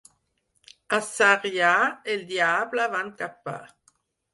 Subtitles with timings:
[0.97, 1.75] A Sarrià,
[2.17, 3.61] el diable van capar.